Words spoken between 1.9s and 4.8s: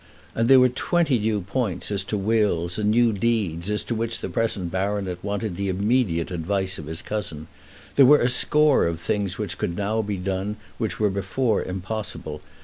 as to new wills and new deeds as to which the present